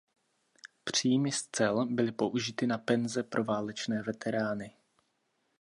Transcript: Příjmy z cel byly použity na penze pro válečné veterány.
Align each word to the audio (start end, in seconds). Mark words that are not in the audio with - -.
Příjmy 0.83 1.31
z 1.31 1.47
cel 1.51 1.85
byly 1.89 2.11
použity 2.11 2.67
na 2.67 2.77
penze 2.77 3.23
pro 3.23 3.43
válečné 3.43 4.01
veterány. 4.03 4.73